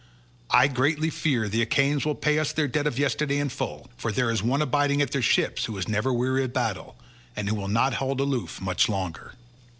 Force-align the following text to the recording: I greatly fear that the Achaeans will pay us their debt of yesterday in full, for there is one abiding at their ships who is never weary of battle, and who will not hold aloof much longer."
I 0.49 0.67
greatly 0.67 1.11
fear 1.11 1.43
that 1.43 1.49
the 1.51 1.61
Achaeans 1.61 2.05
will 2.07 2.15
pay 2.15 2.39
us 2.39 2.51
their 2.51 2.67
debt 2.67 2.87
of 2.87 2.97
yesterday 2.97 3.37
in 3.37 3.49
full, 3.49 3.91
for 3.97 4.11
there 4.11 4.31
is 4.31 4.41
one 4.41 4.59
abiding 4.63 4.99
at 4.99 5.11
their 5.11 5.21
ships 5.21 5.65
who 5.65 5.77
is 5.77 5.87
never 5.87 6.11
weary 6.11 6.43
of 6.43 6.53
battle, 6.53 6.97
and 7.35 7.47
who 7.47 7.53
will 7.53 7.67
not 7.67 7.93
hold 7.93 8.19
aloof 8.19 8.59
much 8.59 8.89
longer." 8.89 9.33